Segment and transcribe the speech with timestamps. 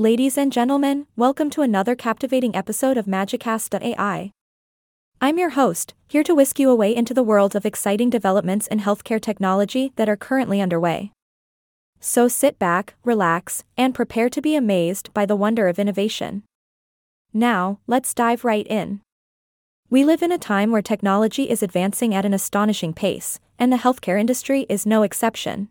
[0.00, 4.32] Ladies and gentlemen, welcome to another captivating episode of Magicast.ai.
[5.20, 8.80] I'm your host, here to whisk you away into the world of exciting developments in
[8.80, 11.12] healthcare technology that are currently underway.
[12.00, 16.44] So sit back, relax, and prepare to be amazed by the wonder of innovation.
[17.34, 19.02] Now, let's dive right in.
[19.90, 23.76] We live in a time where technology is advancing at an astonishing pace, and the
[23.76, 25.68] healthcare industry is no exception.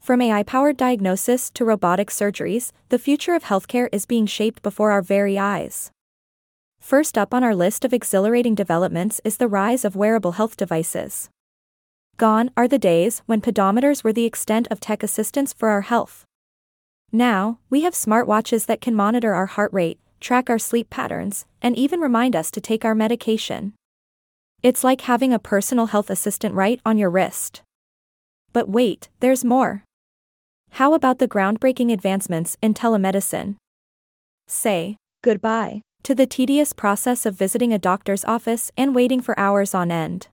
[0.00, 4.90] From AI powered diagnosis to robotic surgeries, the future of healthcare is being shaped before
[4.92, 5.92] our very eyes.
[6.80, 11.28] First up on our list of exhilarating developments is the rise of wearable health devices.
[12.16, 16.24] Gone are the days when pedometers were the extent of tech assistance for our health.
[17.12, 21.76] Now, we have smartwatches that can monitor our heart rate, track our sleep patterns, and
[21.76, 23.74] even remind us to take our medication.
[24.62, 27.60] It's like having a personal health assistant right on your wrist.
[28.54, 29.84] But wait, there's more.
[30.72, 33.56] How about the groundbreaking advancements in telemedicine?
[34.46, 39.74] Say goodbye to the tedious process of visiting a doctor's office and waiting for hours
[39.74, 40.28] on end.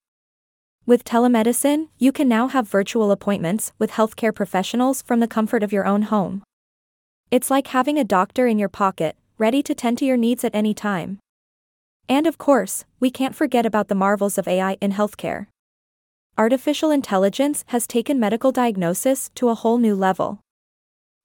[0.86, 5.74] With telemedicine, you can now have virtual appointments with healthcare professionals from the comfort of
[5.74, 6.44] your own home.
[7.30, 10.56] It's like having a doctor in your pocket, ready to tend to your needs at
[10.56, 11.20] any time.
[12.08, 15.48] And of course, we can't forget about the marvels of AI in healthcare
[16.38, 20.40] artificial intelligence has taken medical diagnosis to a whole new level.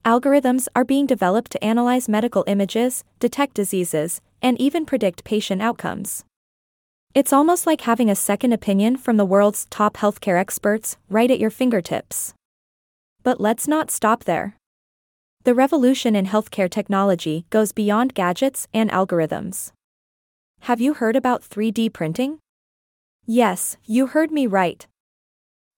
[0.03, 6.25] Algorithms are being developed to analyze medical images, detect diseases, and even predict patient outcomes.
[7.13, 11.39] It's almost like having a second opinion from the world's top healthcare experts right at
[11.39, 12.33] your fingertips.
[13.21, 14.57] But let's not stop there.
[15.43, 19.71] The revolution in healthcare technology goes beyond gadgets and algorithms.
[20.61, 22.39] Have you heard about 3D printing?
[23.25, 24.87] Yes, you heard me right.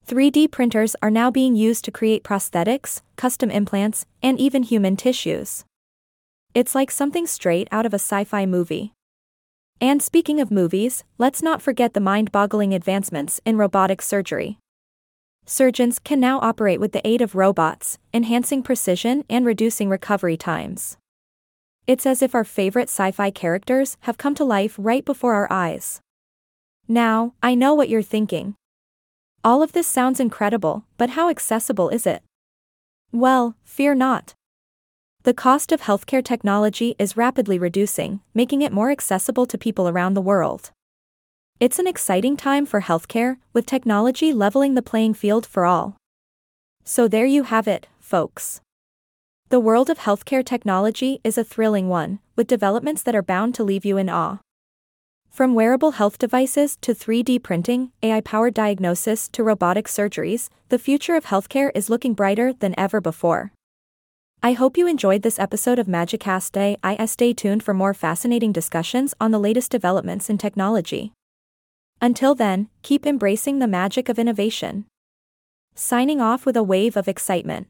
[0.08, 5.66] 3D printers are now being used to create prosthetics, custom implants, and even human tissues.
[6.54, 8.94] It's like something straight out of a sci fi movie.
[9.82, 14.60] And speaking of movies, let's not forget the mind boggling advancements in robotic surgery.
[15.48, 20.98] Surgeons can now operate with the aid of robots, enhancing precision and reducing recovery times.
[21.88, 25.48] It's as if our favorite sci fi characters have come to life right before our
[25.50, 26.00] eyes.
[26.88, 28.54] Now, I know what you're thinking.
[29.46, 32.24] All of this sounds incredible, but how accessible is it?
[33.12, 34.34] Well, fear not.
[35.22, 40.16] The cost of healthcare technology is rapidly reducing, making it more accessible to people around
[40.16, 40.72] the world.
[41.60, 45.96] It's an exciting time for healthcare, with technology leveling the playing field for all.
[46.84, 48.62] So there you have it, folks.
[49.50, 53.64] The world of healthcare technology is a thrilling one, with developments that are bound to
[53.64, 54.40] leave you in awe.
[55.36, 61.18] From wearable health devices to 3D printing, AI powered diagnosis to robotic surgeries, the future
[61.18, 63.52] of healthcare is looking brighter than ever before.
[64.42, 67.06] I hope you enjoyed this episode of Magicast.ai.
[67.06, 71.12] stay tuned for more fascinating discussions on the latest developments in technology.
[72.00, 74.86] Until then, keep embracing the magic of innovation.
[75.76, 77.68] Signing off with a wave of excitement.